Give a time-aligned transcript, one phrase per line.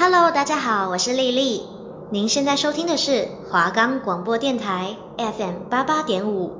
[0.00, 1.68] Hello，大家好，我是丽丽。
[2.10, 6.58] 您现在收听的是华冈广播电台 FM 八八点五。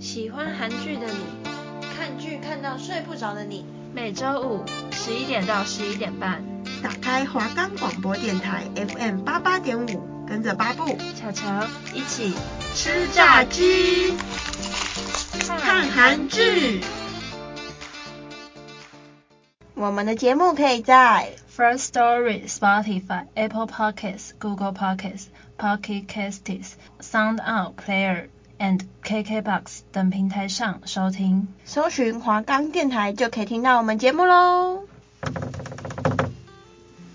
[0.00, 1.26] 喜欢韩剧的你，
[1.94, 3.81] 看剧看到睡不着的你。
[3.94, 6.42] 每周五十一点到十一点半，
[6.82, 12.32] 打开华冈广播电台 FM 八八点五，跟着八步、巧巧一起
[12.74, 14.14] 吃炸鸡，
[15.38, 16.80] 看韩剧。
[19.74, 25.26] 我们的节目可以在 First Story、Spotify、Apple Podcasts、Google Podcasts、
[25.58, 28.28] Pocket Casts、Sound On Player。
[28.58, 34.84] And KKBOX 等平台上收听，搜寻华冈电台就可以听到我们节目喽。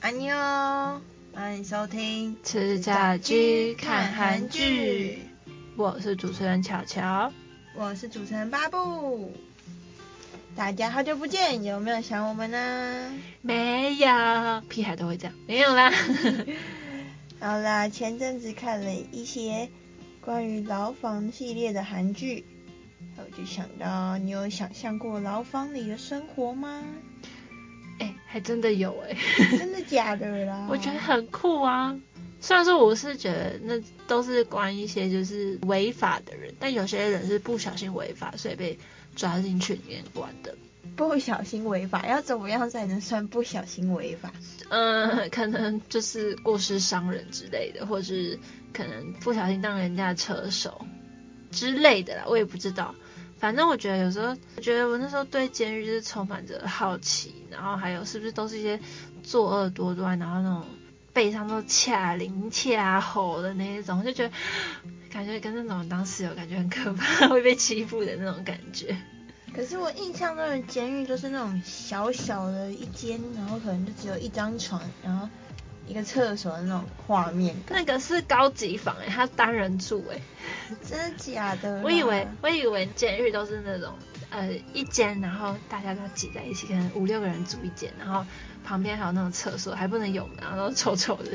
[0.02, 0.36] 安妞，
[1.34, 5.20] 欢迎收听吃炸鸡看韩剧，
[5.76, 7.32] 我是主持人巧巧，
[7.76, 9.34] 我是主持人巴布。
[10.56, 13.12] 大家好久不见，有没有想我们呢？
[13.42, 14.08] 没有，
[14.70, 15.92] 屁孩都会这样，没有啦。
[17.40, 19.70] 好啦，前阵子看了一些。
[20.28, 22.44] 关于牢房系列的韩剧，
[23.16, 26.84] 我就想到，你有想象过牢房里的生活吗？
[28.00, 30.68] 哎、欸，还真的有哎、欸，真的假的啦？
[30.70, 31.98] 我觉得很酷啊。
[32.42, 38.78] 虽然说我是觉得那都是关一些就是违法的人，但有些人是不小心违法，所以被
[39.16, 40.54] 抓进去里面关的。
[40.96, 44.32] 不小心违法要怎么样才能算不小心违法？
[44.70, 48.40] 嗯，可能就是过失伤人之类的，或是
[48.74, 50.86] 可能不小心当人家的车手
[51.52, 52.94] 之类的啦，我也不知道。
[53.38, 58.80] 反正我觉得有时候，我觉得我那时候对监狱就是充满着好奇，然后还有是不是都是一些
[59.22, 60.66] 作恶多端，然后那种
[61.14, 64.34] 背上都掐铃掐喉的那一种，就觉得
[65.12, 68.98] 感觉跟那种当室友感觉很可怕，会被欺负的那种感觉。
[69.58, 75.28] 可是我印象中的监狱就是那种小小的一间，然后可能就只有一张床，然后
[75.88, 77.56] 一个厕所的那种画面。
[77.70, 80.22] 那个是高级房哎，他单人住哎，
[80.88, 81.82] 真的假的？
[81.82, 83.92] 我以为我以为监狱都是那种
[84.30, 88.24] 呃一间，然后大家都挤在一起，可能五六个人住一间，然后
[88.64, 91.32] 旁边还有那种厕所，还不能有门，然后都臭臭的。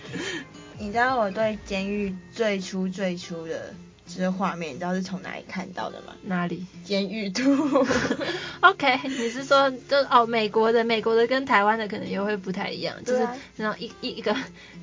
[0.78, 3.72] 你知道我对监狱最初最初的。
[4.08, 6.14] 这个画面你知道是从哪里看到的吗？
[6.22, 6.64] 哪里？
[6.82, 7.86] 监狱兔。
[8.60, 14.34] OK，你是说就哦美国的，美国的跟台湾的可能又会不太一样，啊、就是然后一一一个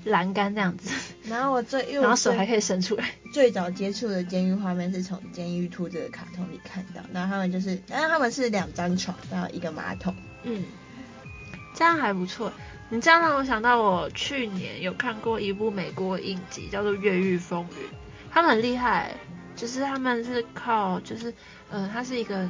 [0.04, 0.92] 栏杆这样子。
[1.24, 3.12] 然后我最，然后手还可以伸出来。
[3.34, 10.16] 最早接触的监狱画面是从监狱兔这个卡通里看到，然后他们就是，然后他们是两张床，然后一个马桶。
[10.44, 10.64] 嗯，
[11.74, 12.54] 这样还不错。
[12.90, 17.88] 你这样让我想到我去年有看过一部美国影集，叫做《越狱风云》。
[18.36, 19.16] 他们很厉害，
[19.56, 21.34] 就是他们是靠，就是，
[21.70, 22.46] 呃，他是一个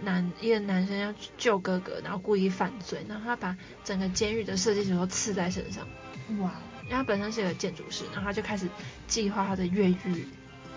[0.00, 5.84] 男一个男生要救哥哥，然后故意犯罪，然后他把整个监狱的设计图都刺在身上。
[6.38, 6.52] 哇！
[6.84, 8.68] 因为他本身是一个建筑师，然后他就开始
[9.08, 10.28] 计划他的越狱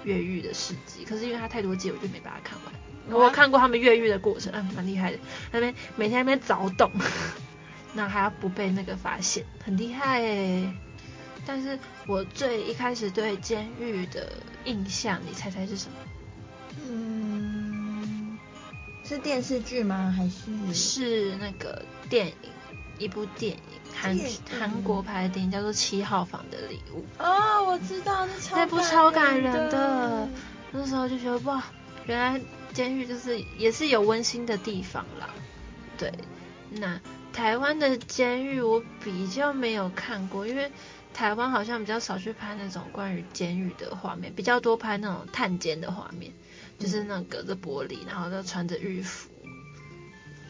[0.03, 1.05] 越狱的事迹。
[1.05, 2.73] 可是因为他太多集，我就没把它看完。
[3.21, 5.19] 我看过他们越狱的过程，嗯，蛮厉害的。
[5.51, 6.91] 那边每天在那边凿洞，
[7.93, 10.73] 那还要不被那个发现，很厉害诶。
[11.51, 14.31] 但是我最一开始对监狱的
[14.65, 15.95] 印象，你猜猜是什么？
[16.87, 18.37] 嗯，
[19.03, 20.13] 是电视剧吗？
[20.15, 22.33] 还是是那个电影？
[22.99, 23.59] 一部电影，
[23.95, 24.15] 韩
[24.59, 27.03] 韩国拍的电影叫做《七号房的礼物》。
[27.23, 30.29] 哦，我知道，那超那部超感人的。
[30.71, 31.63] 那时候就觉得哇，
[32.05, 32.39] 原来
[32.73, 35.27] 监狱就是也是有温馨的地方啦。
[35.97, 36.13] 对，
[36.69, 37.01] 那
[37.33, 40.71] 台湾的监狱我比较没有看过，因为。
[41.13, 46.31] 台湾好像比较少去拍那种关于监狱的画面，比较多拍那种探监的画面，
[46.77, 49.29] 就是那种隔着玻璃，然后就穿着狱服，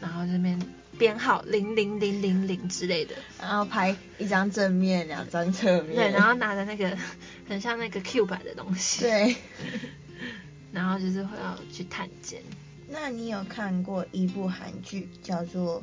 [0.00, 0.60] 然后这边
[0.96, 6.96] 编号零零零零零之类的，然后拍一张正面，两张侧面，对，然后拿着那个
[7.48, 9.36] 很像那个 Q 版的东西，对，
[10.70, 12.42] 然后就是会要去探监。
[12.88, 15.82] 那你有看过一部韩剧叫做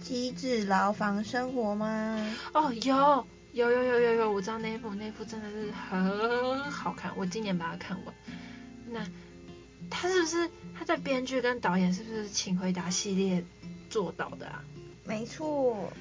[0.02, 2.36] 《机智牢房生活》吗？
[2.52, 3.26] 哦，有。
[3.54, 8.12] 有有有有有，我知道那一部，那一部真的是很好看，我今年把它看完。
[8.90, 9.06] 那
[9.88, 13.44] 他是不是他在编剧跟导演是不是请回答系列
[13.88, 14.64] 做到的啊？
[15.04, 15.92] 没错，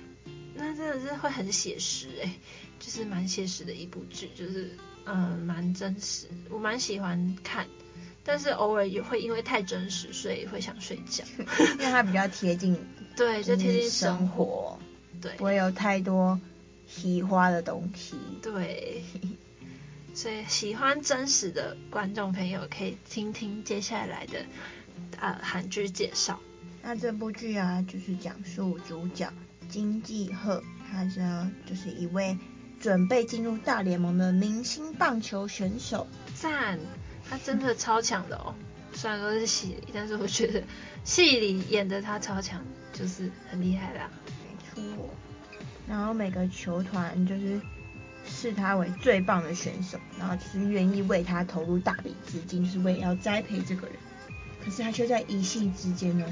[0.55, 2.39] 那真的是会很写实诶、欸，
[2.79, 4.75] 就是蛮写实的一部剧，就是
[5.05, 7.67] 嗯蛮真实，我蛮喜欢看，
[8.23, 11.23] 但是偶尔也会因为太真实，所以会想睡觉，
[11.77, 12.75] 因为它比较贴近
[13.15, 14.79] 对，就贴近，生活，
[15.21, 16.39] 对，不会有太多
[16.95, 18.15] 奇花的东西。
[18.41, 19.03] 对，
[20.13, 24.45] 所以喜欢真实的观众朋友可以听听接下来的
[25.19, 26.39] 呃韩剧介绍。
[26.83, 29.31] 那这部剧啊，就是讲述主角
[29.69, 32.37] 金济赫，他呢就是一位
[32.79, 36.07] 准备进入大联盟的明星棒球选手。
[36.35, 36.79] 赞，
[37.27, 38.53] 他真的超强的哦。
[38.93, 40.63] 虽然说是戏里，但是我觉得
[41.03, 42.63] 戏里演的他超强，
[42.93, 44.11] 就是很厉害啦。
[44.75, 45.09] 没错。
[45.87, 47.61] 然后每个球团就是
[48.25, 53.95] 视他为最棒的选手，然后就是愿意为他投入大笔资金，是为了要栽培这个人。
[54.63, 56.25] 可是他却在一夕之间呢，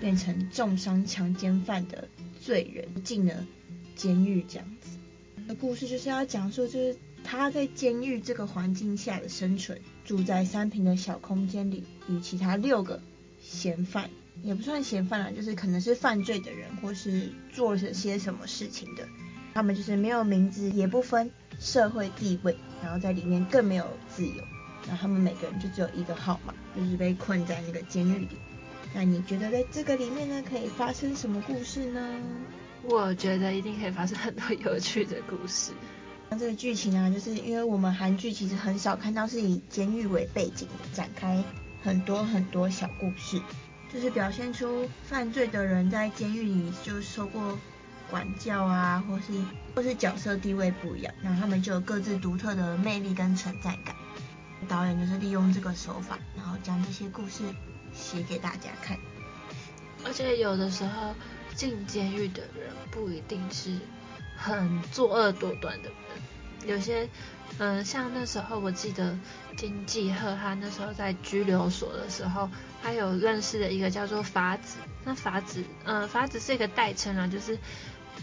[0.00, 2.08] 变成重伤强奸犯的
[2.40, 3.46] 罪人，进了
[3.94, 4.98] 监狱这样子。
[5.46, 9.80] 的故事就是要讲述，就是他在监狱这个环境下的生存。
[10.04, 13.02] 住在三坪的小空间里，与其他六个
[13.40, 14.08] 嫌犯，
[14.42, 19.06] 也不算嫌犯啦，就是可能是犯罪的人，或是做了些什么事情的。
[19.54, 24.44] 他们就是没有名字，也不分社会地位，然后在里面更没有自由。
[24.86, 28.28] 然后他们每个人就只有一个号码，就是被困在那个监狱里。
[28.94, 32.20] 那你觉得在这个里面呢，可以发生什么故事呢？
[32.82, 35.72] 我觉得一定可以发生很多有趣的故事。
[36.28, 41.42] 那这个剧情啊，就是因为我们韩剧其实很少看到是以监狱为背景展开
[41.82, 43.40] 很多很多小故事，
[43.96, 47.58] 就是表现出犯罪的人在监狱里就受过
[48.10, 49.32] 管教啊，或是
[49.74, 53.96] 或是角色地位不一样，然后他们就有各自独特的魅力跟存在感。
[54.68, 57.42] 导演就是利用这个手法，然后将这些故事
[57.94, 58.98] 写给大家看。
[60.04, 61.14] 而且有的时候
[61.54, 63.78] 进监狱的人不一定是
[64.36, 65.96] 很作恶多端的人。
[66.66, 67.08] 有些，
[67.58, 69.16] 嗯，像那时候我记得
[69.56, 72.50] 金继赫他那时候在拘留所的时候，
[72.82, 74.76] 他有认识的一个叫做法子。
[75.04, 77.56] 那法子，嗯，法子是一个代称啊，就是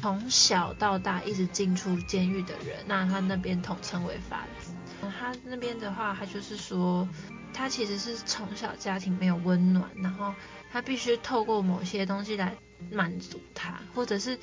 [0.02, 4.72] 从小到大一直进出监狱的人，那他那边统称为法子。
[5.18, 7.08] 他那边的话，他就是说，
[7.54, 10.34] 他其实是从小家庭没有温暖，然后
[10.72, 12.56] 他必须透过某些东西来
[12.92, 14.38] 满足他，或者是。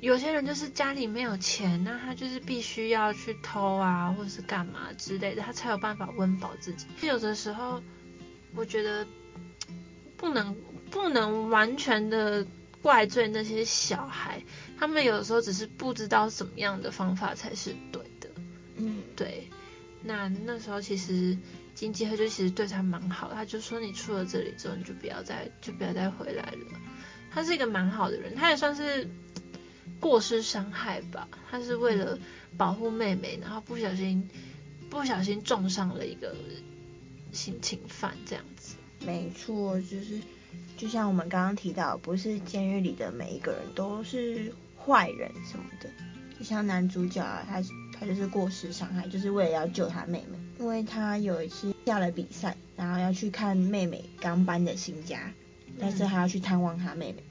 [0.00, 6.86] 有些人就是家里没有钱，那他就是必须要去偷啊，或者是干嘛之类的，他才有办法温饱自己。
[7.02, 7.82] 有的时候，
[8.54, 9.06] 我觉得
[10.16, 10.56] 不能
[10.90, 12.46] 不能完全的
[12.80, 14.42] 怪罪那些小孩，
[14.78, 18.30] 他们有的时候只是不知道什么样的方法才是对的。
[18.76, 19.50] 嗯，对。
[20.02, 21.36] 那那时候其实
[21.80, 26.80] 金继赫就其实对他蛮好，他就说你出了这里之后，你就不要再就不要再回来了。
[27.32, 29.08] 他是一个蛮好的人，他也算是。
[29.98, 32.18] 过失伤害吧，他是为了
[32.56, 34.26] 保护妹妹，然后不小心
[34.88, 36.34] 不小心撞上了一个
[37.32, 38.76] 性侵犯这样子。
[39.04, 40.18] 没错，就是
[40.78, 45.90] 就像我们刚刚提到，不是监狱里的每一个人都是坏人什么的。
[46.38, 47.62] 就像男主角啊，他
[47.92, 55.32] 他就是过失伤害，就是为了要救他妹妹，因为他有一次下了比赛，然后要去看妹妹刚搬的新家，
[55.80, 57.24] 但是他要去探望他妹妹。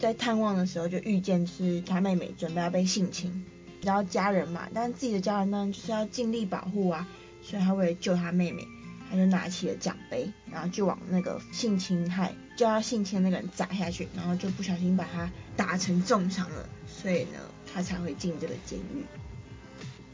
[0.00, 3.44] 在探望的时候就遇见是他妹妹准备要被性侵，
[3.82, 7.08] 然后家人嘛，但自己的家人呢就是要尽力保护啊，
[7.42, 8.66] 所以他为了救他妹妹，
[9.08, 17.38] 他就拿起了奖杯，然后就往那个性侵害就要性侵的那个人砸下去，然后就不小心把他打成重伤了，所以呢
[17.72, 19.04] 他才会进这个监狱。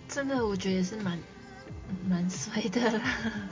[0.08, 1.18] 真的，我觉得也是蛮
[2.08, 3.02] 蛮衰的啦。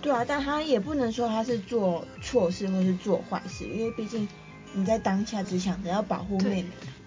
[0.02, 4.28] 对啊，但他也不能说他是做错事或是做坏事，因为毕竟。
[4.74, 6.66] 你在当下只想着要保护妹妹，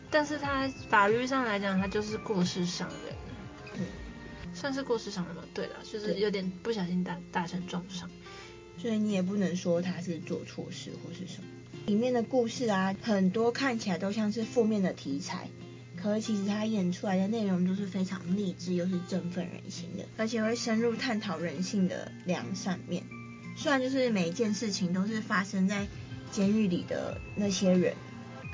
[0.09, 3.15] 但是他法律上来讲，他就是过失伤人，
[3.75, 3.85] 嗯，
[4.51, 5.43] 算是过失伤人吗？
[5.53, 8.09] 对了，就是有点不小心打打成重伤，
[8.79, 11.47] 所以你也不能说他是做错事或是什么。
[11.85, 15.47] 里面的故事啊，很多看起来都像是负面的题材，
[16.01, 23.03] 可是其实他演出来的内容都是非常励志又是振奋人心的，而且会深入探讨人性的良善面。
[23.55, 25.87] 虽然就是每一件事情都是发生在。
[26.31, 27.93] 监狱里的那些人，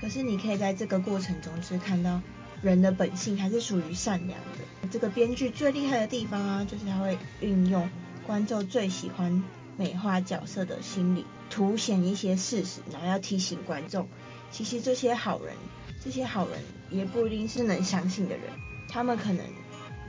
[0.01, 2.19] 可是你可以在这个过程中，就是看到
[2.63, 4.87] 人的本性还是属于善良的。
[4.89, 7.87] 这个编剧最厉害的地方啊，就是他会运用
[8.25, 9.43] 观众最喜欢
[9.77, 14.09] 美化角色的心理，凸显一些事实，然后要提醒观众，
[14.51, 15.55] 其实这些好人，
[16.03, 18.43] 这些好人也不一定是能相信的人，
[18.87, 19.45] 他们可能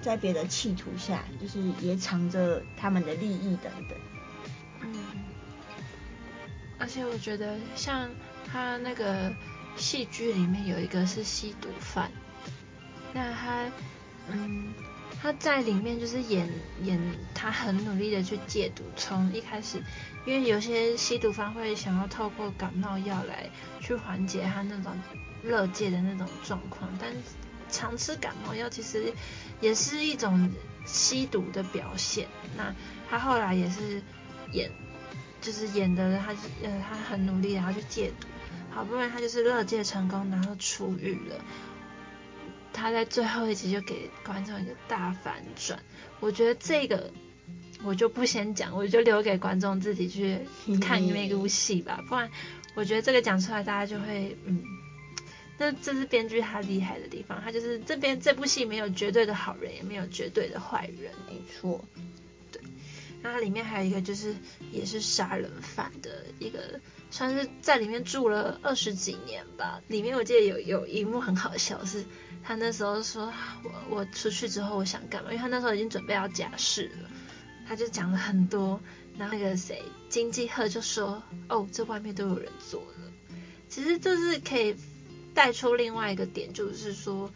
[0.01, 3.99] 在别的企图下，就是也藏着他们的利益等等。
[4.83, 4.95] 嗯
[6.81, 8.09] 而且我觉得，像
[8.47, 9.35] 他那个
[9.77, 12.09] 戏剧里面有一个是吸毒犯，
[13.13, 13.69] 那他，
[14.31, 14.73] 嗯，
[15.21, 16.49] 他在里面就是演
[16.83, 17.01] 演
[17.35, 19.83] 他很努力的去戒毒，从一开始，
[20.25, 24.93] 因为有些吸毒方会想要透过感冒药来去缓解他那种
[25.43, 27.13] 勒戒的那种状况，但
[27.69, 29.13] 常吃感冒药其实
[29.61, 30.53] 也是一种
[30.87, 32.29] 吸毒的表现。
[32.57, 32.73] 那
[33.11, 34.01] 他后来也是
[34.53, 34.71] 演，
[35.41, 36.33] 就是演的他
[36.63, 38.29] 呃他很努力然后去戒毒，
[38.71, 41.35] 好不容易他就是勒戒成功，然后出狱了。
[42.73, 45.79] 他在最后一集就给观众一个大反转，
[46.21, 47.11] 我觉得这个
[47.83, 50.39] 我就不先讲，我就留给观众自己去
[50.81, 52.31] 看那部戏吧，不然
[52.75, 54.63] 我觉得这个讲出来大家就会嗯，
[55.59, 61.85] 那这是编剧他厉害的地方，他就是这边这部戏没有绝对的好人，也没有绝对的坏人，没错。
[62.53, 62.63] 对
[63.21, 64.37] 那里面还有一个就是
[64.71, 69.83] 也是杀人犯的一个，算是在里面住了二十几年吧。
[69.89, 72.05] 里面我记得有有一幕很好笑，是
[72.43, 77.11] 他那时候说我我出去之后我想干嘛，因为他那时候已经准备要假释了，
[77.67, 78.81] 他就讲了很多。
[79.17, 83.13] 然后那个谁金济赫就说哦，这外面都有人做了。
[83.69, 84.77] 其实就是可以
[85.35, 87.31] 带出另外一个点，就是说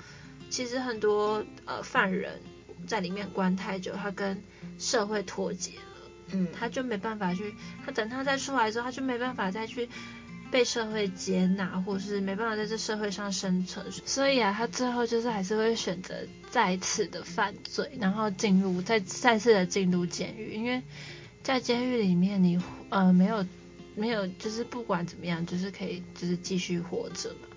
[0.49, 2.41] 其实很多呃犯人。
[2.85, 4.43] 在里面关太久，他跟
[4.77, 7.55] 社会脱节了，嗯，他就没办法去，
[7.87, 9.89] 他等他再出来之后，他就没办法再去
[10.53, 16.15] 被社会接纳，或是没办法在这社会上生存，所以啊，他最后就是还是会选择
[16.51, 20.83] 再次的犯罪，然后进入再再次的进入监狱，因为
[21.43, 23.47] 在监狱里面你呃没有
[23.95, 27.49] 没有就是不管怎么样，就是可以就是继续活着嘛，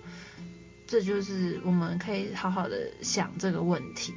[0.86, 4.14] 这就是我们可以好好的想这个问题。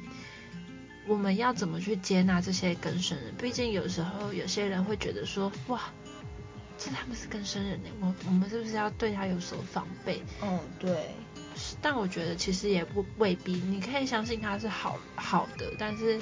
[1.06, 3.34] 我们要怎么去接纳这些更生人？
[3.36, 5.80] 毕竟有时候有些人会觉得说，哇，
[6.82, 10.22] 这他们是更生人呢，我我们是不是要对他有所防备？
[10.42, 11.10] 嗯，对。
[11.82, 16.18] 但我觉得其实也不未必，你可以相信他是好好的，但是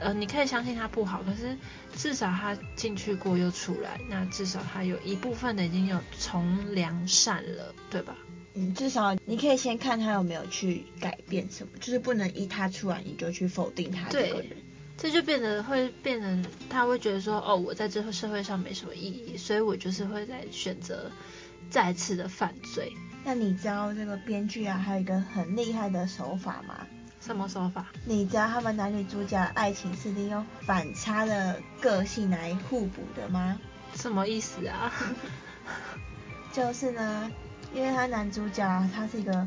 [0.00, 1.56] 呃，你可以相信他不好，可是
[1.94, 8.16] 至少他进去过又出来，那至少他有一部分的已经有从良善了，对吧？
[8.54, 14.56] 嗯，至少你可以先看他有没有去改变什么，就是不能一他出来你就去否定他这个人。
[14.96, 21.10] 对，这就变得会变成他会觉得说，哦，我在这个社会上没什么意义，所以我就是会在选择
[21.70, 22.92] 再次的犯罪。
[23.24, 26.86] 那你知道这个编剧啊，还有一个很厉害的手法吗？
[27.20, 27.86] 什么手法？
[28.04, 33.58] 你知道他们男女主角的爱情是利用反差的个性来互补的吗？
[33.94, 34.92] 什么意思啊？
[36.52, 37.30] 就是呢。
[37.74, 39.46] 因为他男主角啊，他是一个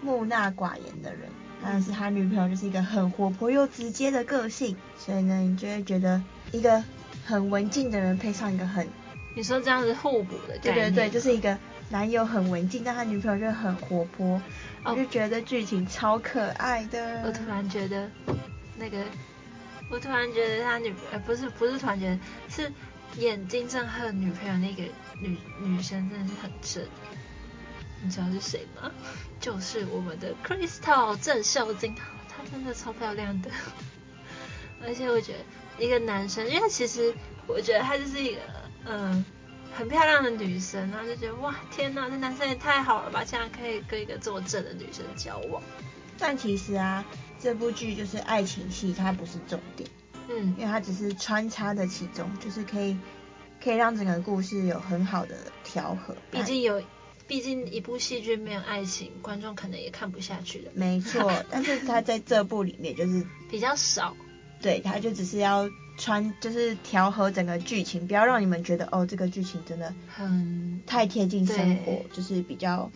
[0.00, 1.28] 木讷寡言的人，
[1.62, 6.82] 但是他女朋友就是一个很活泼又直接的个性，所以呢，你就会觉得一个
[7.24, 8.86] 很文静的人配上一个很，
[9.34, 11.56] 你说这样子互补的对对对，就是一个
[11.88, 14.40] 男友很文静，但他女朋友就很活泼，
[14.84, 17.22] 我、哦、就觉得剧情超可爱的。
[17.24, 18.10] 我突然觉得
[18.76, 18.98] 那个，
[19.88, 22.72] 我突然觉得他女呃不是不是突然觉得是
[23.18, 24.82] 演金正赫女朋友那个
[25.20, 26.82] 女女生真的是很正。
[28.02, 28.90] 你知道是谁吗？
[29.40, 31.94] 就是我们的 Crystal 郑秀晶，
[32.28, 33.50] 她真的超漂亮的。
[34.84, 37.14] 而且我觉得一个男生，因为其实
[37.46, 38.40] 我觉得她就是一个
[38.84, 39.24] 嗯
[39.72, 45.62] 很漂亮的女生，然后就觉得哇天哪，这男生也太好了吧，竟然可以跟一个这么正的女生交往。
[46.18, 47.04] 但其实啊，
[47.40, 49.88] 这部剧就是爱情戏，它不是重点，
[50.28, 52.96] 嗯，因为它只是穿插的其中，就是可以
[53.62, 56.16] 可以让整个故事有很好的调和。
[56.30, 56.82] 毕竟有。
[57.32, 60.70] 毕竟一部戏剧没有爱情，观众可能也看不下去的。
[60.74, 64.14] 没错， 但是他在这部里面就是比较少，
[64.60, 72.90] 对，他就只是要穿，就是调和整个剧情，不要让你们觉得哦，这个剧情真的很太贴近生活，就是比较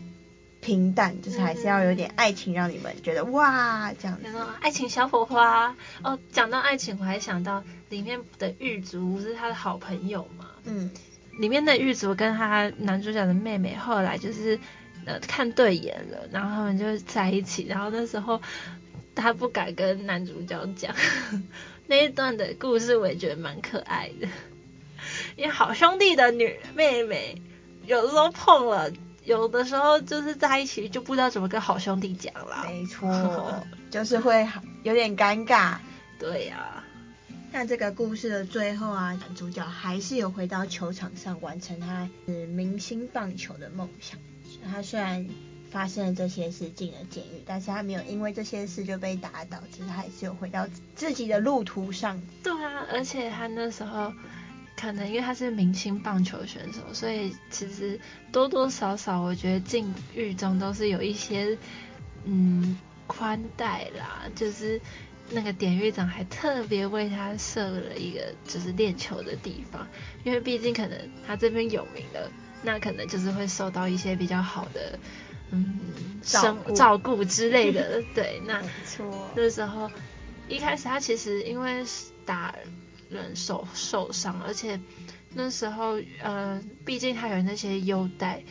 [0.60, 4.26] 平淡，就是还是要有点爱情，让你们觉得、嗯、哇这样子。
[4.60, 10.90] 爱情小火花哦，讲到爱情，我还想到里面的狱卒是他的好朋友嘛，嗯。
[11.38, 14.58] 里面的狱卒跟他男主角的妹妹后来就是
[15.04, 17.66] 呃看对眼了，然后他们就在一起。
[17.66, 18.40] 然后那时候
[19.14, 20.94] 他不敢跟男主角讲
[21.86, 24.26] 那一段的故事，我也觉得蛮可爱的。
[25.36, 27.40] 因为好兄弟的女妹妹
[27.84, 28.90] 有的时候碰了，
[29.24, 32.66] 有的时候就是在一起就不知道怎么跟好兄弟讲了。
[32.66, 34.48] 没错，就是会
[34.82, 35.76] 有点尴尬。
[36.18, 36.85] 对呀、啊。
[37.52, 44.18] 那这个故事的最后啊，男主角还是有回到球场上完成他是明星棒球的梦想。
[44.70, 45.26] 他虽然
[45.70, 52.20] 发生了这些事进了监狱，但是他没有因为这些事就被打倒，其实还是有回到自己的路途上。
[52.42, 54.12] 对啊，而且他那时候
[54.76, 57.98] 可能因为他是明星棒球选手，所以其实
[58.30, 61.56] 多多少少我觉得进狱中都是有一些
[62.24, 64.78] 嗯宽待啦，就是。
[65.30, 69.86] 那个典狱长还特别为他设了一个就是练球的地方，
[70.24, 72.30] 因为毕竟可能他这边有名的，
[72.62, 74.98] 那可能就是会受到一些比较好的
[75.50, 75.68] 嗯
[76.22, 78.02] 生照顾之类的。
[78.14, 78.62] 对，那。
[79.34, 79.90] 那时候
[80.48, 81.84] 一开始他其实因为
[82.24, 82.54] 打
[83.10, 84.80] 人手受伤，而且
[85.34, 88.42] 那时候呃毕竟他有那些优待。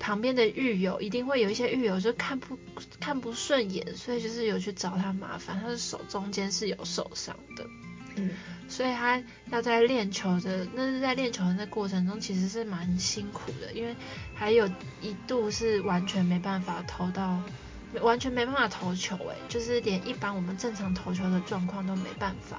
[0.00, 2.58] 旁边的狱友一定会有一些狱友就看不
[2.98, 5.60] 看不顺眼，所以就是有去找他麻烦。
[5.60, 7.64] 他的手中间是有受伤的，
[8.16, 8.30] 嗯，
[8.66, 13.94] 所以他要在练球的，那是在练球的那过程中其实是蛮辛苦的，因为
[14.34, 14.66] 还有
[15.02, 17.40] 一度是完全没办法投到，
[18.00, 22.58] 完全没办法投球，诶，就是连一般我们正常投球的状况都没办法。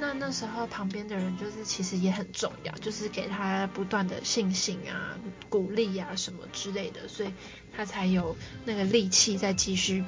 [0.00, 5.14] 那那时候旁边的人就是其实也很重要，就是给他不断的信心啊、
[5.50, 7.32] 鼓励啊什么之类的，所以
[7.76, 10.02] 他才有那个力气再继续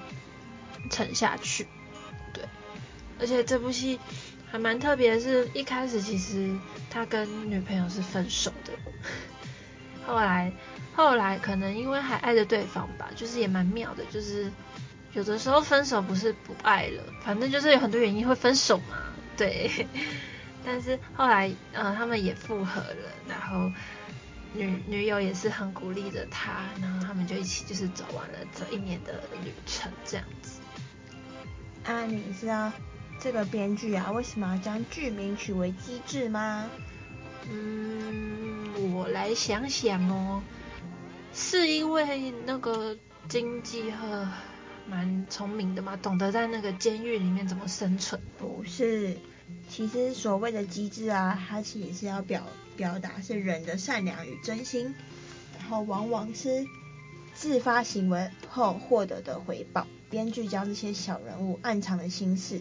[0.91, 1.69] 撑下去。
[2.33, 2.43] 对，
[3.21, 4.01] 而且这部戏
[4.51, 6.57] 还蛮特别是，一开始其实
[6.89, 8.73] 他跟女朋友是分手的，
[10.07, 10.51] 后来
[10.95, 14.51] 后来可能因为还爱着对方吧，就是也蛮妙的，就是
[15.13, 19.12] 有的时候分手不是不爱了，反正就是有很多原因会分手嘛。
[19.37, 19.89] 对，
[20.65, 23.73] 但是后来，呃，他们也复合了，然后
[24.53, 30.61] 女女友也是很鼓励着他，然后他们就一起就是走完了这一年的旅程，这样子。
[31.85, 32.73] 啊，你知道
[33.19, 36.71] 这个编剧啊，为什么要将剧名取为机智吗？
[37.51, 40.43] 嗯，我来想想哦，
[41.35, 42.97] 是因为那个
[43.29, 44.29] 金济赫。
[44.89, 48.21] 蛮聪明的嘛，懂得在那个监狱里面怎么生存。
[48.39, 49.17] 不是，
[49.69, 52.47] 其实所谓的机智啊，它其实是要表
[52.77, 54.95] 表达是人的善良与真心，
[55.59, 56.67] 然后往往是
[57.35, 59.87] 自发行为后获得的回报。
[60.11, 62.61] 编剧将这些小人物暗藏的心事，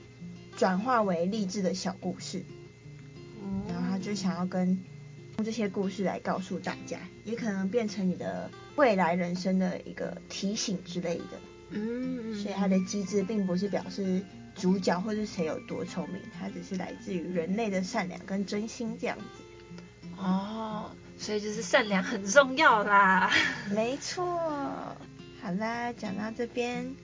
[0.55, 2.45] 转化为励志的小故事，
[3.67, 4.79] 然后他就想要跟
[5.37, 11.39] 用这些故事来告诉大家，也可能变成你的未来人生的一个提醒之类的。
[11.71, 14.21] 嗯，所以它的机制并不是表示
[14.55, 19.25] 主角或是谁有多聪明，它只是来自于人类的善良跟真心这样子。
[20.17, 23.31] 哦，所以就是善良很重要啦。
[23.73, 24.25] 没错。
[25.41, 26.95] 好啦，讲到这边，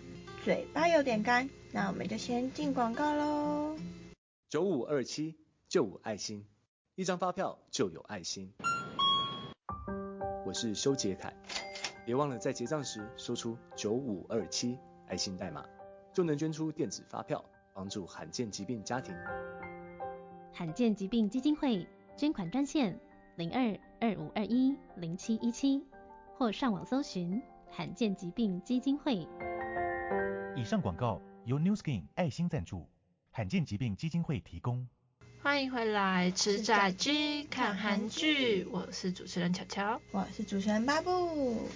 [0.44, 3.76] 嘴巴有点干，那我们就先进广告喽。
[4.50, 5.36] 九五二七
[5.68, 6.46] 就五爱心，
[6.96, 8.54] 一张发票就有爱心。
[10.46, 11.34] 我是修杰楷。
[12.08, 15.66] 别忘了在结账时说出九五二七爱心代码，
[16.14, 17.44] 就能捐出电子发票，
[17.74, 19.14] 帮助罕见疾病家庭。
[20.54, 22.98] 罕见疾病基金会捐款专线
[23.36, 25.84] 零二二五二一零七一七，
[26.38, 29.28] 或上网搜寻罕见疾病基金会。
[30.56, 32.88] 以上广告由 New Skin 爱心赞助，
[33.32, 34.88] 罕见疾病基金会提供。
[35.44, 41.68] 欢迎回来吃炸鸡看韩剧，我是主持人巧巧，我是主持人巴布。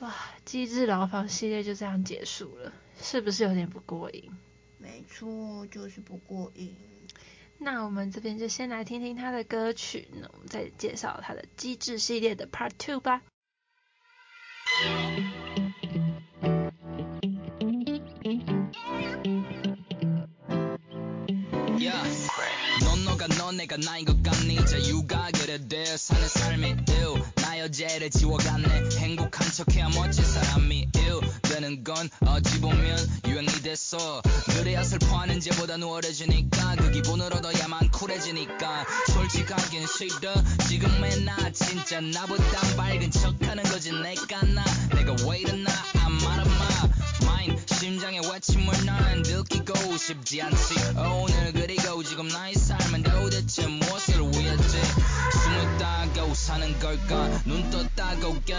[0.00, 4.30] 哇机智牢房系列就这样结束了是不是有点不过瘾？
[4.78, 6.76] 没错就是不过瘾。
[7.58, 13.22] 那我们这边就先来听听他的歌曲那我们再介绍他的机智系列的 part two 吧。
[29.72, 34.22] 해야 멋진 사람이 일되는 건 어찌 보면 유행이 됐어.
[34.46, 38.86] 그래야 슬퍼하는 죄보다 우월해지니까 그 기분을 얻어야만 쿨해지니까.
[39.12, 40.34] 솔직하긴 싫어.
[40.68, 44.64] 지금의 나 진짜 나보다 밝은 척하는 거지 내가 나.
[44.94, 45.70] 내가 왜 이러나?
[45.94, 46.78] I'm out of my
[47.22, 50.74] mind 심장에 외침을 난 느끼고 싶지 않지.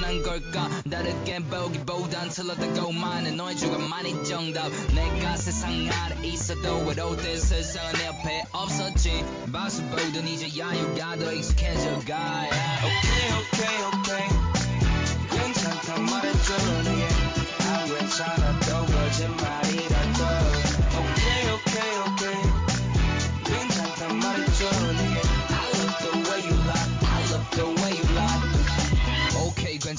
[0.09, 7.93] 난 걸까 다르게 보기보단 틀어도 많은 너의 주관만이 정답 내가 세상 아래 있어도 외로울때 세상은
[7.93, 12.47] 내 옆에 없었지 박수 보던 이제 야유가 더 익숙해져 가
[12.81, 14.27] 오케이 오케이 오케이
[15.29, 17.07] 괜찮다 말해줘 내게
[17.69, 20.23] 안 괜찮아도 거짓말이라도
[20.97, 22.08] 오케이 Okay, okay.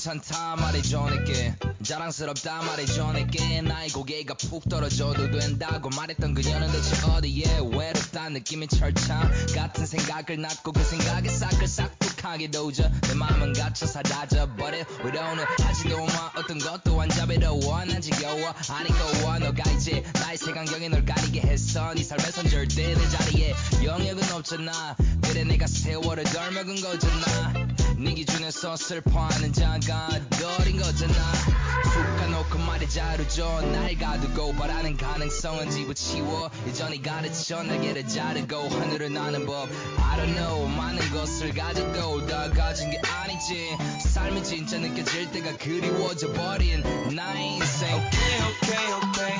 [0.01, 1.57] 괜찮다 말해줘내게.
[1.83, 3.61] 자랑스럽다 말해줘내게.
[3.61, 10.73] 나의 고개가 푹 떨어져도 된다고 말했던 그녀는 대체 어디에 외롭다 느낌이 철창 같은 생각을 낳고
[10.73, 14.87] 그 생각에 싹을 싹둑하게 도져 내 마음은 갇혀 사라져버려.
[15.05, 17.85] 외로우는 하지도 마 어떤 것도 안 자비로워.
[17.85, 18.55] 난 지겨워.
[18.71, 19.39] 아니고워.
[19.39, 21.93] 너가 이제 나의 색안경에 널 가리게 했어.
[21.93, 24.97] 네 삶에선 절대 내 자리에 영역은 없잖아.
[25.25, 27.70] 그래 내가 세월을 덜 먹은 거잖아.
[28.03, 31.13] 네 기준에서 슬퍼하는 자가거린 거잖아.
[31.13, 33.61] 훅 가놓고 말이 자르죠.
[33.73, 36.51] 날 가두고 바라는 가능성은 집어치워.
[36.67, 39.69] 예전에 가르쳐 날개를 자르고 하늘을 나는 법.
[39.99, 40.67] I don't know.
[40.79, 43.77] 많은 것을 가져도 다 가진 게 아니지.
[44.09, 46.83] 삶이 진짜 느껴질 때가 그리워져 버린
[47.15, 47.97] 나의 인생.
[47.97, 49.37] 오케이 오케이 오케이.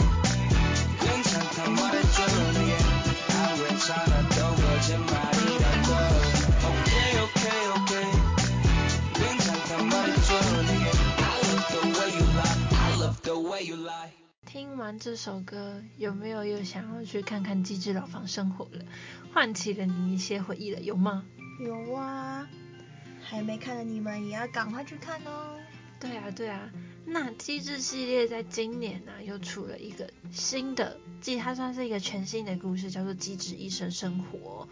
[1.01, 2.77] 괜찮단 말해줘 내게.
[3.29, 5.40] 난 괜찮았던 거짓말
[14.47, 18.83] 听完这首歌，有没有又想要去看看机智牢房生活了？
[19.35, 21.27] 唤起了你一些回忆了，有吗？
[21.61, 22.49] 有啊，
[23.21, 25.59] 还没看的你们也要赶快去看哦。
[26.01, 26.71] 对啊，对啊。
[27.05, 34.67] 那机智系列在今年呢、啊，又出了一个新的，即它算是一个全新的故事，叫做《机智医生生活》。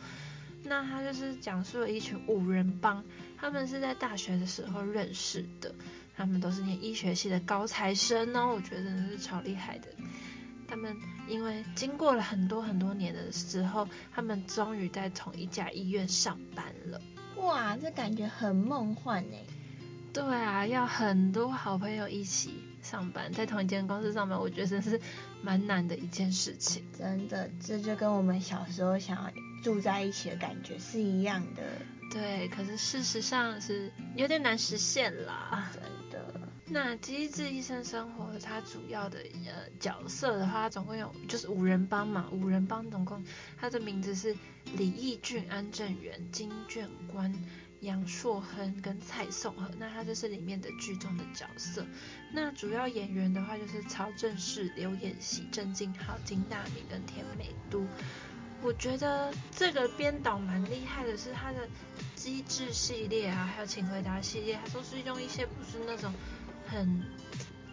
[0.64, 3.04] 那它就是讲述了一群五人帮，
[3.36, 5.74] 他们是在大学的时候认识的，
[6.18, 9.88] 他们都是念医学系的高材生哦，我觉得真的是超厉害的。
[10.66, 10.94] 他们
[11.28, 17.00] 因为经过了很多很多年的时候，他们终于在同一家医院上班了。
[17.36, 19.36] 哇，这感觉很梦幻呢。
[20.12, 25.00] 对啊，要很多好朋友一起上班，在同一间公司上班，我觉得真是
[25.40, 26.82] 蛮难的一件事情。
[26.98, 29.30] 真的，这就跟我们小时候想要
[29.62, 31.62] 住在一起的感觉是一样的。
[32.10, 35.70] 对，可是事实上是有点难实现啦。
[36.70, 43.24] 那《机智医生生活》它主要的呃角色的话，总共有就是五人帮嘛，五人帮总共
[43.58, 44.36] 它的名字是
[44.76, 47.34] 李义俊、安正元、金卷官。
[47.80, 51.86] 杨硕亨跟蔡颂和，那他就是里面的剧中的角色。
[52.32, 57.86] 那主要演员的话就是曹正奭、刘演锡、郑敬浩、金大明跟田美都。
[58.60, 61.68] 我觉得这个编导蛮厉害的，是他的
[62.16, 66.12] 机智系列啊，还有请回答系列，他都是用一些不是那种
[66.70, 67.02] 很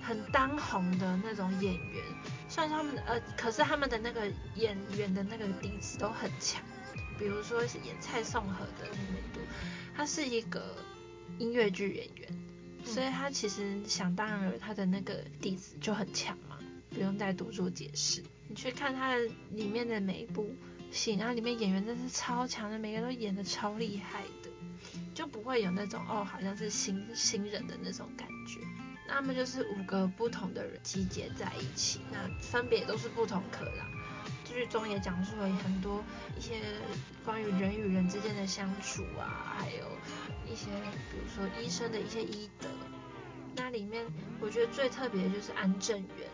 [0.02, 2.04] 很当红的那种演员，
[2.50, 6.64] 虽然他们的呃，可是他们的那个演员的那个底子都很强。
[7.18, 8.90] 比如说是演蔡颂和的
[9.96, 10.76] 他是一个
[11.40, 16.58] 音乐剧演员，嗯，所以他其实想当然了，他的那个底子就很强嘛，
[16.90, 18.22] 不用再多做解释。
[18.50, 20.54] 你去看他的里面的每一部
[20.92, 24.45] 戏，然后里面演员真是超强的，每个都演的超厉害的，
[25.14, 28.60] 就不会有那种哦好像是新新人的那种感觉。
[29.08, 33.86] 那么就是五个不同的人集结在一起，那分别都是不同科啦。
[34.44, 36.04] 剧中也讲述了很多
[36.38, 36.62] 一些
[37.24, 39.86] 关于人与人之间的相处啊，还有
[40.50, 40.68] 一些
[41.12, 42.68] 比如说医生的一些医德。
[43.56, 44.06] 那里面
[44.42, 46.30] 我觉得最特别的就是安正元。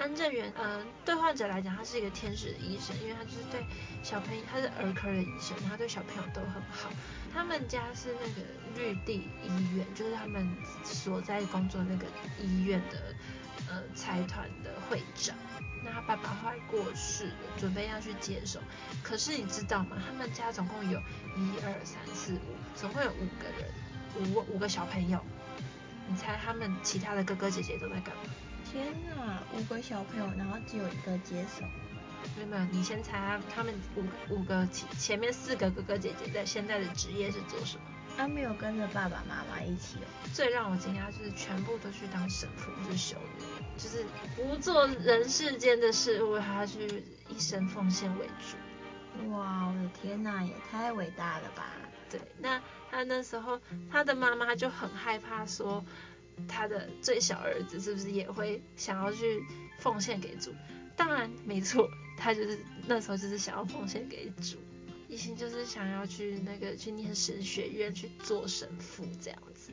[0.00, 3.62] 安正元，嗯、对患者来讲，他是一个天使的医生，因为他就是对
[4.02, 6.90] 小朋友，他是儿科的医生，他对小朋友都很好。
[7.30, 8.40] 他们家是那个
[8.74, 10.48] 绿地医院，就是他们
[10.82, 12.06] 所在工作那个
[12.42, 13.14] 医院的
[13.68, 15.36] 呃财团的会长。
[15.84, 18.58] 那他爸爸后来过世了，准备要去接手。
[19.02, 20.02] 可是你知道吗？
[20.06, 20.98] 他们家总共有
[21.36, 25.20] 一二三四五，总共有五个人，五五个小朋友。
[26.08, 28.22] 你猜他们其他的哥哥姐姐都在干嘛？
[28.70, 31.64] 天哪，五个小朋友，然后只有一个接手。
[32.36, 34.04] 没有，你先猜啊，他们五
[34.34, 37.82] 五个前前面四个哥哥姐姐在现在的职业是做什么？
[38.16, 40.06] 他没有跟着爸爸妈妈一起哦。
[40.32, 43.44] 最让我惊讶就是全部都去当神父或是修女，
[43.76, 44.04] 就是
[44.36, 49.30] 不做人世间的事物，他去一生奉献为主。
[49.30, 51.64] 哇，我的天哪，也太伟大了吧！
[52.10, 55.84] 对，那他那时候他的妈妈就很害怕说，
[56.48, 59.42] 他的最小儿子是不是也会想要去
[59.78, 60.52] 奉献给主？
[60.96, 64.58] 当然没错，他就是那时候就是想要奉献给主。
[65.08, 69.72] 一心就是想要去那个去念神学院去做神父这样子，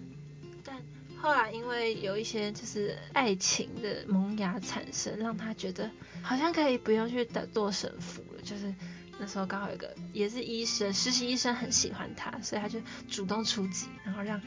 [0.63, 0.82] 但
[1.15, 5.91] 后来因为有一些就是爱情的萌芽产生，让他觉得
[6.23, 8.41] 好像可以不用去做神父了。
[8.41, 8.73] 就是
[9.19, 14.41] 那时候刚好有个也是医生，实习医生很喜欢他，所以他就主动出击，然后让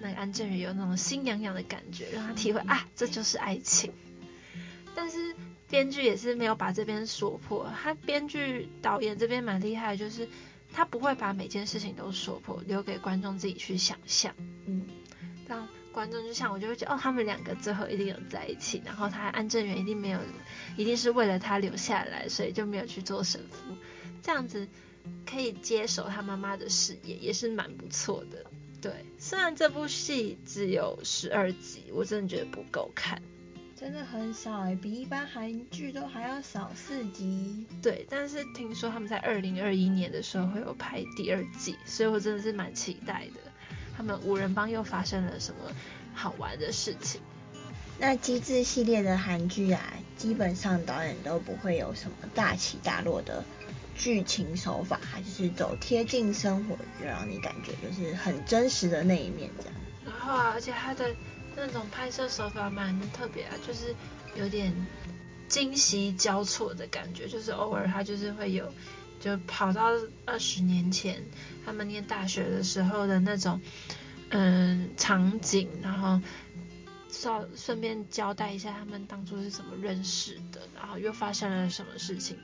[0.00, 3.92] 那个安正宇有那种心痒痒的感觉，让他体会啊，这就是爱情。
[4.94, 5.34] 但是。
[5.66, 10.28] 编剧也是没有把这边说破，他编剧导演这边蛮厉害，就是
[10.72, 14.32] 他不会把每件事情都说破，留给观众自己去想象。
[14.66, 14.86] 嗯，
[15.48, 20.20] 让观众就像我就会觉得哦，他们两个最后一定有在一起，然后他安正元一定没有，
[20.76, 23.74] 一定是为了他留下来，所以就没有去做神父。
[24.22, 24.68] 这样子
[25.26, 28.44] 可以接手他妈妈的事业，也是蛮不错的。
[28.84, 33.18] 对，虽然这部戏只有十二集，我真的觉得不够看，
[33.74, 37.64] 真的很少哎，比一般韩剧都还要少四集。
[37.80, 43.40] 对，但是听说他们在二零二一年的时候会有拍第二季，所以我真的是蛮期待的。
[43.96, 45.60] 他们五人帮又发生了什么
[46.12, 47.22] 好玩的事情？
[47.98, 53.42] 那机智系列的韩剧啊，基本上导演都不会有什么大起大落的。
[53.94, 59.74] 剧情手法还是走贴近生活，就让你感觉就是很真实的那一面这样。
[60.04, 61.14] 然后啊，而且他的
[61.56, 63.94] 那种拍摄手法蛮特别啊，就是
[64.36, 64.74] 有点
[65.48, 68.72] 惊喜交错的感觉，就是偶尔他就是会有，
[69.20, 69.90] 就跑到
[70.26, 71.22] 二十年前
[71.64, 73.60] 他们念大学的时候的那种
[74.30, 76.20] 嗯场景，然后
[77.08, 82.36] 稍顺便交代一下他们当初是怎么认识的，然后又发生了什么事情，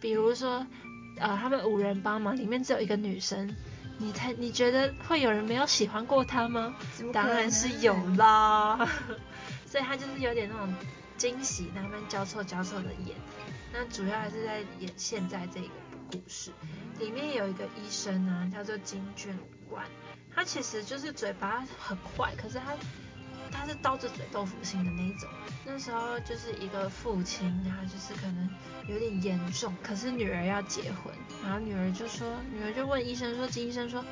[0.00, 0.66] 比如说。
[1.18, 3.54] 呃，他们五人帮嘛，里面只有一个女生，
[3.98, 6.74] 你猜你觉得会有人没有喜欢过她吗？
[7.12, 8.76] 当然是有啦，
[9.66, 10.74] 所以她就是有点那种
[11.16, 13.16] 惊喜，他们交错交错的演。
[13.72, 15.68] 那主要还是在演现在这个
[16.10, 16.50] 故事，
[16.98, 19.36] 里面有一个医生呢，叫做金俊
[19.70, 19.84] 万，
[20.34, 22.74] 他其实就是嘴巴很坏，可是他。
[23.50, 25.28] 他是刀子嘴豆腐心的那一种，
[25.64, 28.48] 那时候就是一个父亲，他就是可能
[28.88, 34.04] 有点严重，可是女儿要结婚，然后女儿就说，女儿就问医生说，金医生说，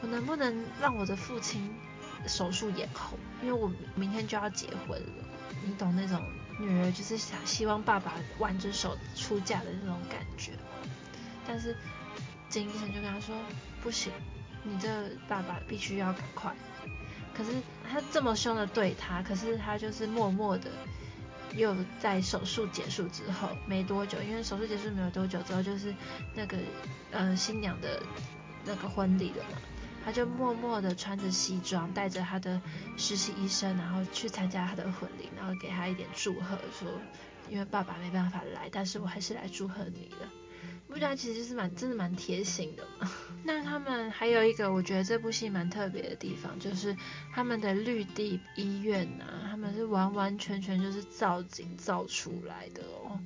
[0.00, 1.74] 我能不能让我的父亲
[2.26, 5.24] 手术延后，因为我明天就要结婚了，
[5.64, 6.22] 你懂那种
[6.58, 10.52] 女儿就是想希望爸爸挽着手出嫁的那种感觉，
[11.46, 11.76] 但是
[12.48, 13.34] 金医生就跟他说，
[13.82, 14.12] 不行，
[14.62, 16.54] 你这爸爸必须要赶快。
[17.34, 17.50] 可是
[17.90, 20.70] 他这么凶的对他，可是他就是默默的，
[21.54, 25.94] 又在手术结束之后没多久，因为手术结束没有多久之后就是
[26.34, 26.58] 那个
[27.10, 28.02] 呃新娘的
[28.64, 29.58] 那个婚礼了嘛，
[30.04, 32.60] 他就默默的穿着西装，带着他的
[32.96, 36.88] 实习医生，然后去参加他的婚礼，然后给他一点祝贺，说
[37.48, 40.41] 因为爸爸没办法来，但是我还是来祝贺你了。
[40.92, 43.10] 不然其实是蛮真的蛮贴心的嘛。
[43.44, 46.96] 那他们还有一个我觉得这部戏蛮特别的地方，就是
[47.32, 53.18] 他们的绿地医院啊，他们是完完全全就是造景造出来的哦，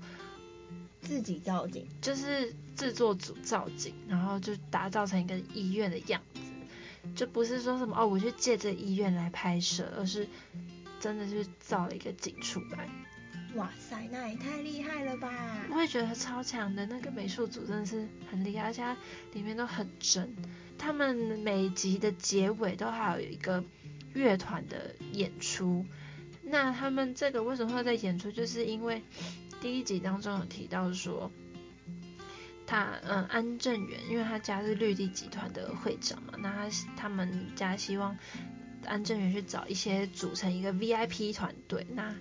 [1.02, 6.40] 自己造景，就是制作组造景，然后就打造成一个医院的样子，
[7.14, 10.26] 就不是说什么哦我去借这医院来拍摄，而是
[10.98, 12.88] 真的是造了一个景出来。
[13.57, 15.31] 哇塞，那也太厉害了吧！
[15.71, 18.97] 我也觉得超强的，那个美术组真的是很厉害，而且它
[19.33, 20.35] 里面都很真。
[20.79, 23.64] 他们每集的结尾都还有一个
[24.12, 25.85] 乐团的演出。
[26.42, 28.31] 那他们这个为什么会在演出？
[28.31, 29.03] 就是因为
[29.61, 31.33] 第一集当中有提到说，
[32.66, 38.16] 他嗯安正元，因为他家是绿地集团的会长嘛，那他他们家希望
[38.85, 42.15] 安正元去找一些组成一个 VIP 团队，那。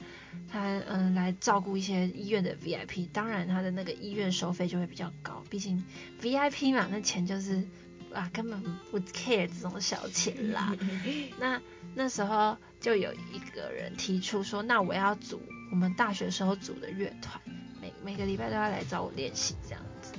[0.51, 5.83] 他嗯来照顾一些医院的 VIP，当然他的那个医院收费就会比较高，毕竟
[6.21, 7.65] VIP 嘛，那钱就是
[8.13, 10.75] 啊根本不 care 这种小钱啦。
[11.39, 11.61] 那
[11.95, 15.41] 那时候就有一个人提出说，那我要组
[15.71, 17.41] 我们大学时候组的乐团，
[17.81, 20.13] 每每个礼拜都要来找我练习这样子。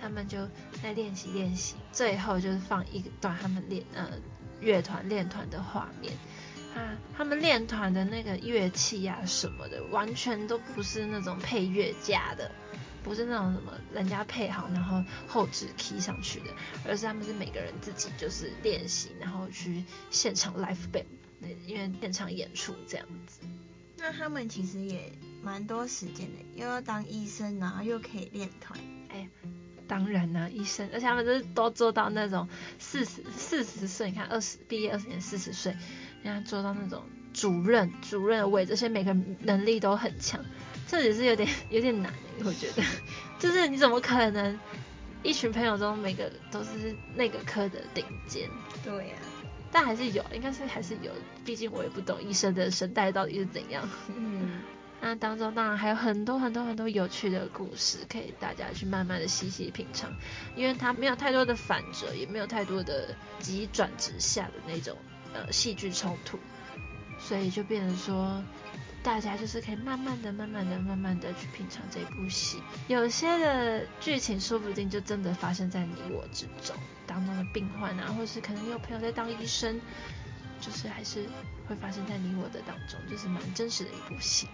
[0.00, 0.48] 他们就
[0.82, 4.10] 在练习练习，最后就是放一段他们练呃
[4.62, 6.14] 乐团练团的画面。
[6.74, 12.50] 啊，他们练团的那个乐器呀、啊、什么的，完全都不是那种配乐家的，
[13.02, 16.46] 不是那种什么人家配好然后后置 key 上去的，
[16.86, 21.04] 而是他们是每个人自己就是练习，然后去现场 live band，
[21.66, 23.40] 因为现场演出这样子。
[23.98, 29.28] 那他们其实也蛮多时间的，又要当医生，然后又可以练团，哎。
[29.92, 35.76] 当然啦、啊，医生，而且他们都是都做到那种四十四十岁，你看二十毕业二十年四十岁，
[36.22, 37.02] 人家做到那种
[37.34, 40.42] 主任主任的位置，而且每个能力都很强，
[40.88, 42.10] 这也是有点 有点难，
[42.42, 42.82] 我觉得，
[43.38, 44.58] 就是你怎么可能
[45.22, 48.48] 一群朋友中每个都是那个科的顶尖？
[48.82, 51.12] 对呀、啊，但还是有，应该是还是有，
[51.44, 53.86] 毕竟我也不懂医生的声带到底是怎样。
[54.08, 54.62] 嗯。
[55.04, 60.08] 那当中当然还有很多很多很多有趣的故事，可以大家去慢慢的细细品尝，
[60.54, 64.96] 因为它没有太多的反折，也没有太多的急转直下的那种
[65.34, 66.38] 呃戏剧冲突，
[67.18, 68.40] 所以就变成说
[69.02, 72.62] 大家就是可以慢慢的、慢慢的、慢慢的去品尝这部戏。
[72.86, 76.76] 有些的剧情说不定就真的发生在你我之中，
[77.08, 79.80] 当中的病患啊，或是可能有朋友在当医生。
[80.62, 81.26] 就是还是
[81.68, 84.48] 会发生在你我的当中，就是蛮真实的一部戏。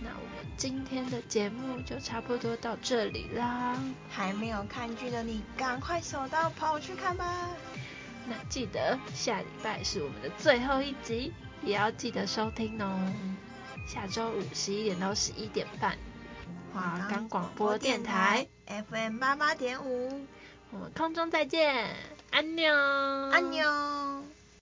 [0.00, 3.78] 那我们今天的节目就差不多到这里啦。
[4.10, 7.48] 还没有看剧的你，赶快手刀跑去看吧。
[8.26, 12.98] 那记得下礼拜是我们的最后一集，也要记得收听哦。
[13.86, 15.96] 下周五十一点到十一点半，
[16.72, 20.26] 华冈广播电台 FM 八八点五，
[20.70, 21.94] 我们空中再见，
[22.30, 22.72] 安妞，
[23.32, 24.21] 安妞。